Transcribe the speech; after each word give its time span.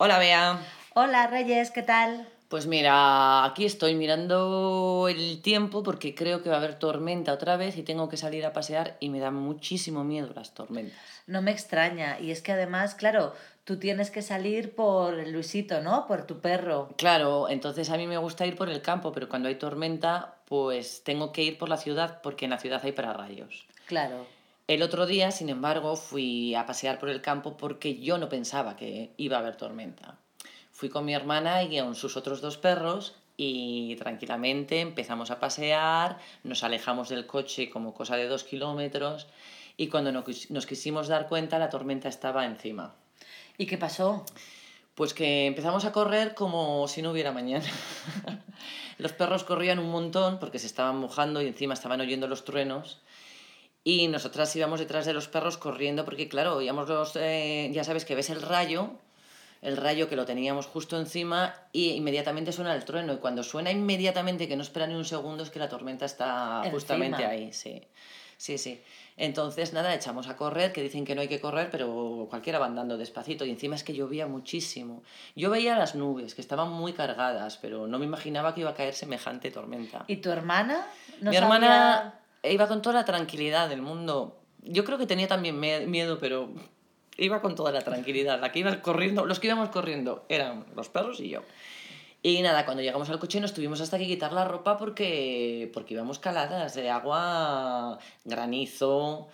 Hola, 0.00 0.20
Bea. 0.20 0.60
Hola, 0.94 1.26
Reyes, 1.26 1.72
¿qué 1.72 1.82
tal? 1.82 2.28
Pues 2.48 2.68
mira, 2.68 3.44
aquí 3.44 3.64
estoy 3.64 3.96
mirando 3.96 5.08
el 5.10 5.42
tiempo 5.42 5.82
porque 5.82 6.14
creo 6.14 6.40
que 6.40 6.50
va 6.50 6.54
a 6.54 6.58
haber 6.58 6.78
tormenta 6.78 7.32
otra 7.32 7.56
vez 7.56 7.76
y 7.76 7.82
tengo 7.82 8.08
que 8.08 8.16
salir 8.16 8.46
a 8.46 8.52
pasear 8.52 8.96
y 9.00 9.08
me 9.08 9.18
da 9.18 9.32
muchísimo 9.32 10.04
miedo 10.04 10.30
las 10.36 10.54
tormentas. 10.54 10.96
No 11.26 11.42
me 11.42 11.50
extraña. 11.50 12.20
Y 12.20 12.30
es 12.30 12.42
que 12.42 12.52
además, 12.52 12.94
claro, 12.94 13.34
tú 13.64 13.80
tienes 13.80 14.12
que 14.12 14.22
salir 14.22 14.76
por 14.76 15.26
Luisito, 15.26 15.80
¿no? 15.80 16.06
Por 16.06 16.28
tu 16.28 16.38
perro. 16.38 16.90
Claro, 16.96 17.48
entonces 17.48 17.90
a 17.90 17.96
mí 17.96 18.06
me 18.06 18.18
gusta 18.18 18.46
ir 18.46 18.54
por 18.54 18.68
el 18.68 18.80
campo, 18.80 19.10
pero 19.10 19.28
cuando 19.28 19.48
hay 19.48 19.56
tormenta, 19.56 20.36
pues 20.44 21.02
tengo 21.02 21.32
que 21.32 21.42
ir 21.42 21.58
por 21.58 21.68
la 21.68 21.76
ciudad 21.76 22.20
porque 22.22 22.44
en 22.44 22.52
la 22.52 22.60
ciudad 22.60 22.80
hay 22.84 22.92
pararrayos. 22.92 23.66
Claro. 23.86 24.37
El 24.68 24.82
otro 24.82 25.06
día, 25.06 25.30
sin 25.30 25.48
embargo, 25.48 25.96
fui 25.96 26.54
a 26.54 26.66
pasear 26.66 26.98
por 26.98 27.08
el 27.08 27.22
campo 27.22 27.56
porque 27.56 27.98
yo 28.00 28.18
no 28.18 28.28
pensaba 28.28 28.76
que 28.76 29.14
iba 29.16 29.38
a 29.38 29.40
haber 29.40 29.56
tormenta. 29.56 30.18
Fui 30.72 30.90
con 30.90 31.06
mi 31.06 31.14
hermana 31.14 31.62
y 31.62 31.80
con 31.80 31.94
sus 31.94 32.18
otros 32.18 32.42
dos 32.42 32.58
perros 32.58 33.14
y 33.38 33.96
tranquilamente 33.96 34.82
empezamos 34.82 35.30
a 35.30 35.40
pasear, 35.40 36.18
nos 36.44 36.64
alejamos 36.64 37.08
del 37.08 37.26
coche 37.26 37.70
como 37.70 37.94
cosa 37.94 38.16
de 38.16 38.28
dos 38.28 38.44
kilómetros 38.44 39.26
y 39.78 39.88
cuando 39.88 40.12
nos 40.12 40.66
quisimos 40.66 41.08
dar 41.08 41.28
cuenta 41.28 41.58
la 41.58 41.70
tormenta 41.70 42.10
estaba 42.10 42.44
encima. 42.44 42.94
¿Y 43.56 43.64
qué 43.64 43.78
pasó? 43.78 44.26
Pues 44.94 45.14
que 45.14 45.46
empezamos 45.46 45.86
a 45.86 45.92
correr 45.92 46.34
como 46.34 46.86
si 46.88 47.00
no 47.00 47.12
hubiera 47.12 47.32
mañana. 47.32 47.64
los 48.98 49.14
perros 49.14 49.44
corrían 49.44 49.78
un 49.78 49.90
montón 49.90 50.38
porque 50.38 50.58
se 50.58 50.66
estaban 50.66 50.98
mojando 50.98 51.40
y 51.40 51.46
encima 51.46 51.72
estaban 51.72 52.02
oyendo 52.02 52.28
los 52.28 52.44
truenos. 52.44 53.00
Y 53.88 54.06
nosotras 54.08 54.54
íbamos 54.54 54.80
detrás 54.80 55.06
de 55.06 55.14
los 55.14 55.28
perros 55.28 55.56
corriendo 55.56 56.04
porque, 56.04 56.28
claro, 56.28 56.56
oíamos 56.56 56.90
los, 56.90 57.16
eh, 57.16 57.70
ya 57.72 57.84
sabes 57.84 58.04
que 58.04 58.14
ves 58.14 58.28
el 58.28 58.42
rayo 58.42 58.90
el 59.62 59.78
rayo 59.78 60.10
que 60.10 60.14
lo 60.14 60.26
teníamos 60.26 60.66
justo 60.66 60.98
encima 60.98 61.54
y 61.72 61.92
inmediatamente 61.92 62.52
suena 62.52 62.74
el 62.74 62.84
trueno. 62.84 63.14
Y 63.14 63.16
cuando 63.16 63.42
suena 63.42 63.70
inmediatamente, 63.70 64.46
que 64.46 64.56
no 64.56 64.62
espera 64.62 64.86
ni 64.86 64.94
un 64.94 65.06
segundo, 65.06 65.42
es 65.42 65.48
que 65.48 65.58
la 65.58 65.70
tormenta 65.70 66.04
está 66.04 66.62
justamente 66.70 67.24
ahí, 67.24 67.50
sí. 67.54 67.82
Sí, 68.36 68.58
sí. 68.58 68.80
Entonces, 69.16 69.72
nada, 69.72 69.94
echamos 69.94 70.28
a 70.28 70.36
correr, 70.36 70.70
que 70.70 70.82
dicen 70.82 71.06
que 71.06 71.14
no 71.14 71.22
hay 71.22 71.28
que 71.28 71.40
correr, 71.40 71.70
pero 71.72 72.26
cualquiera 72.28 72.58
va 72.58 72.66
andando 72.66 72.98
despacito. 72.98 73.46
Y 73.46 73.50
encima 73.50 73.74
es 73.74 73.82
que 73.82 73.94
llovía 73.94 74.26
muchísimo. 74.26 75.02
Yo 75.34 75.48
veía 75.48 75.76
las 75.76 75.94
nubes, 75.94 76.34
que 76.34 76.42
estaban 76.42 76.70
muy 76.70 76.92
cargadas, 76.92 77.56
pero 77.56 77.86
no 77.86 77.98
me 77.98 78.04
imaginaba 78.04 78.54
que 78.54 78.60
iba 78.60 78.70
a 78.70 78.74
caer 78.74 78.94
semejante 78.94 79.50
tormenta. 79.50 80.04
¿Y 80.06 80.18
tu 80.18 80.30
hermana? 80.30 80.86
Mi 81.20 81.34
hermana 81.34 82.17
iba 82.42 82.68
con 82.68 82.82
toda 82.82 82.94
la 82.96 83.04
tranquilidad 83.04 83.68
del 83.68 83.82
mundo. 83.82 84.38
Yo 84.62 84.84
creo 84.84 84.98
que 84.98 85.06
tenía 85.06 85.28
también 85.28 85.58
miedo, 85.58 86.18
pero 86.18 86.50
iba 87.16 87.40
con 87.40 87.54
toda 87.54 87.72
la 87.72 87.82
tranquilidad. 87.82 88.40
La 88.40 88.52
que 88.52 88.60
iba 88.60 88.80
corriendo, 88.80 89.26
los 89.26 89.40
que 89.40 89.48
íbamos 89.48 89.68
corriendo 89.70 90.24
eran 90.28 90.66
los 90.74 90.88
perros 90.88 91.20
y 91.20 91.28
yo. 91.28 91.42
Y 92.22 92.42
nada, 92.42 92.64
cuando 92.64 92.82
llegamos 92.82 93.10
al 93.10 93.18
coche 93.18 93.40
nos 93.40 93.54
tuvimos 93.54 93.80
hasta 93.80 93.98
que 93.98 94.06
quitar 94.06 94.32
la 94.32 94.44
ropa 94.44 94.76
porque, 94.76 95.70
porque 95.72 95.94
íbamos 95.94 96.18
caladas 96.18 96.74
de 96.74 96.90
agua, 96.90 97.98
granizo. 98.24 99.28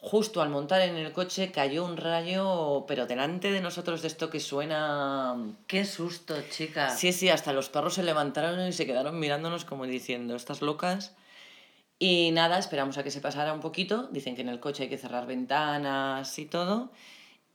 Justo 0.00 0.42
al 0.42 0.48
montar 0.48 0.80
en 0.80 0.96
el 0.96 1.12
coche 1.12 1.52
cayó 1.52 1.84
un 1.84 1.96
rayo, 1.96 2.84
pero 2.88 3.06
delante 3.06 3.52
de 3.52 3.60
nosotros 3.60 4.02
de 4.02 4.08
esto 4.08 4.30
que 4.30 4.40
suena... 4.40 5.36
¡Qué 5.68 5.84
susto, 5.84 6.34
chica! 6.50 6.90
Sí, 6.90 7.12
sí, 7.12 7.28
hasta 7.28 7.52
los 7.52 7.68
perros 7.68 7.94
se 7.94 8.02
levantaron 8.02 8.66
y 8.66 8.72
se 8.72 8.84
quedaron 8.84 9.20
mirándonos 9.20 9.64
como 9.64 9.86
diciendo, 9.86 10.34
estas 10.34 10.60
locas. 10.60 11.14
Y 12.02 12.32
nada, 12.32 12.58
esperamos 12.58 12.98
a 12.98 13.04
que 13.04 13.12
se 13.12 13.20
pasara 13.20 13.52
un 13.52 13.60
poquito. 13.60 14.08
Dicen 14.08 14.34
que 14.34 14.42
en 14.42 14.48
el 14.48 14.58
coche 14.58 14.82
hay 14.82 14.88
que 14.88 14.98
cerrar 14.98 15.24
ventanas 15.24 16.36
y 16.36 16.46
todo. 16.46 16.90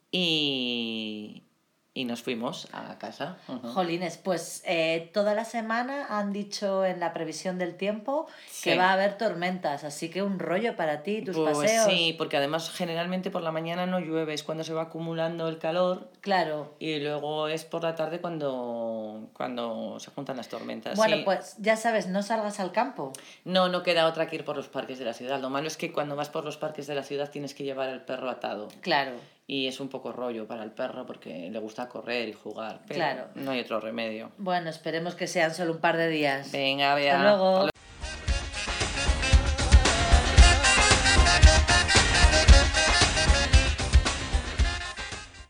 Y, 0.09 1.43
y 1.97 2.05
nos 2.05 2.21
fuimos 2.21 2.67
a 2.73 2.99
casa. 2.99 3.39
Jolines, 3.73 4.17
pues 4.17 4.61
eh, 4.67 5.09
toda 5.15 5.33
la 5.33 5.45
semana 5.45 6.05
han 6.09 6.31
dicho 6.31 6.85
en 6.85 6.99
la 6.99 7.11
previsión 7.11 7.57
del 7.57 7.75
tiempo 7.75 8.27
que 8.63 8.77
va 8.77 8.91
a 8.91 8.93
haber 8.93 9.17
tormentas, 9.17 9.83
así 9.83 10.09
que 10.09 10.21
un 10.21 10.37
rollo 10.37 10.75
para 10.75 11.01
ti, 11.01 11.23
tus 11.23 11.35
pues 11.35 11.57
paseos. 11.57 11.87
Sí, 11.87 12.13
porque 12.15 12.37
además 12.37 12.69
generalmente 12.69 13.31
por 13.31 13.41
la 13.41 13.51
mañana 13.51 13.87
no 13.87 13.99
llueve, 13.99 14.35
es 14.35 14.43
cuando 14.43 14.63
se 14.63 14.73
va 14.73 14.83
acumulando 14.83 15.49
el 15.49 15.57
calor. 15.57 16.11
Claro. 16.21 16.75
Y 16.77 16.99
luego 16.99 17.47
es 17.47 17.65
por 17.65 17.81
la 17.81 17.95
tarde 17.95 18.21
cuando, 18.21 19.06
cuando 19.33 19.99
se 19.99 20.11
juntan 20.11 20.37
las 20.37 20.47
tormentas. 20.47 20.97
Bueno, 20.97 21.17
pues 21.25 21.55
ya 21.59 21.75
sabes, 21.75 22.07
no 22.07 22.23
salgas 22.23 22.59
al 22.59 22.71
campo. 22.71 23.13
No, 23.45 23.69
no 23.69 23.83
queda 23.83 24.07
otra 24.07 24.27
que 24.27 24.37
ir 24.37 24.45
por 24.45 24.55
los 24.55 24.67
parques 24.67 24.99
de 24.99 25.05
la 25.05 25.13
ciudad. 25.13 25.39
Lo 25.39 25.49
malo 25.49 25.67
es 25.67 25.77
que 25.77 25.91
cuando 25.91 26.15
vas 26.15 26.29
por 26.29 26.45
los 26.45 26.57
parques 26.57 26.87
de 26.87 26.95
la 26.95 27.03
ciudad 27.03 27.29
tienes 27.29 27.53
que 27.53 27.63
llevar 27.63 27.89
el 27.89 28.01
perro 28.01 28.29
atado. 28.29 28.67
Claro 28.81 29.13
y 29.49 29.67
es 29.67 29.79
un 29.79 29.87
poco 29.87 30.11
rollo 30.11 30.45
para 30.45 30.63
el 30.63 30.71
perro 30.71 31.05
porque 31.05 31.49
le 31.49 31.59
gusta 31.59 31.87
correr 31.87 32.27
y 32.27 32.33
jugar, 32.33 32.81
pero 32.85 33.29
no 33.35 33.51
hay 33.51 33.61
otro 33.61 33.79
remedio. 33.79 34.29
Bueno, 34.37 34.69
esperemos 34.69 35.15
que 35.15 35.25
sean 35.25 35.55
solo 35.55 35.71
un 35.71 35.79
par 35.79 35.95
de 35.95 36.09
días. 36.09 36.51
Venga, 36.51 36.93
vea. 36.95 37.15
Hasta 37.15 37.29
luego. 37.29 37.69